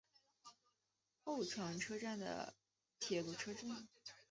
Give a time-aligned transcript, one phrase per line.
[1.23, 2.55] 厚床车站的
[2.99, 3.87] 铁路车站。